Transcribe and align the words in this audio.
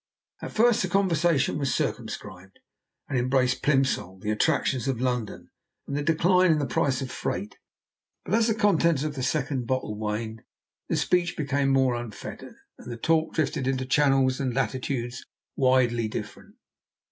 At 0.41 0.51
first 0.53 0.81
the 0.81 0.87
conversation 0.87 1.59
was 1.59 1.71
circumscribed, 1.75 2.57
and 3.07 3.19
embraced 3.19 3.61
Plimsoll, 3.61 4.17
the 4.17 4.31
attractions 4.31 4.87
of 4.87 4.99
London, 4.99 5.51
and 5.85 5.95
the 5.95 6.01
decline 6.01 6.51
in 6.51 6.57
the 6.57 6.65
price 6.65 7.03
of 7.03 7.11
freight; 7.11 7.59
but, 8.25 8.33
as 8.33 8.47
the 8.47 8.55
contents 8.55 9.03
of 9.03 9.13
the 9.13 9.21
second 9.21 9.67
bottle 9.67 9.95
waned, 9.95 10.41
speech 10.91 11.37
became 11.37 11.69
more 11.69 11.93
unfettered, 11.93 12.55
and 12.79 12.91
the 12.91 12.97
talk 12.97 13.35
drifted 13.35 13.67
into 13.67 13.85
channels 13.85 14.39
and 14.39 14.55
latitudes 14.55 15.23
widely 15.55 16.07
different. 16.07 16.55